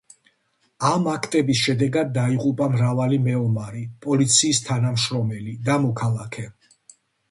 ამ 0.91 1.03
აქტების 1.11 1.61
შედეგად 1.65 2.09
დაიღუპა 2.17 2.71
მრავალი 2.77 3.21
მეომარი, 3.29 3.85
პოლიციის 4.09 4.67
თანამშრომელი 4.73 5.59
და 5.71 5.81
მოქალაქე. 5.89 6.53